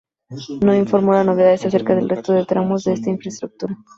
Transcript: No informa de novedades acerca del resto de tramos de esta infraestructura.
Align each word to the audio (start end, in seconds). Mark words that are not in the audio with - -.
No 0.65 0.73
informa 0.73 1.19
de 1.19 1.25
novedades 1.25 1.63
acerca 1.63 1.93
del 1.93 2.09
resto 2.09 2.33
de 2.33 2.43
tramos 2.45 2.83
de 2.85 2.93
esta 2.93 3.11
infraestructura. 3.11 3.77